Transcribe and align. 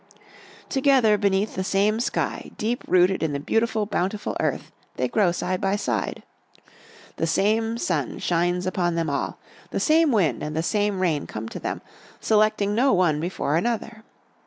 Together 0.67 1.15
beneath 1.15 1.53
the 1.53 1.63
same 1.63 1.99
sky, 1.99 2.49
deep 2.57 2.83
rooted 2.87 3.21
in 3.21 3.33
the 3.33 3.39
beautiful, 3.39 3.85
bountiful 3.85 4.35
earth, 4.39 4.71
they 4.95 5.07
grow 5.07 5.31
side 5.31 5.61
by 5.61 5.75
side. 5.75 6.23
The 7.17 7.27
same 7.27 7.77
sun 7.77 8.17
shines 8.17 8.65
upon 8.65 8.95
them 8.95 9.11
all, 9.11 9.37
the 9.69 9.79
same 9.79 10.11
wind 10.11 10.41
and 10.41 10.55
the 10.57 10.63
same 10.63 11.01
rain 11.01 11.27
come 11.27 11.47
to 11.49 11.59
them, 11.59 11.83
selecting 12.19 12.73
no 12.73 12.91
one 12.93 13.19
before 13.19 13.55
another. 13.55 14.03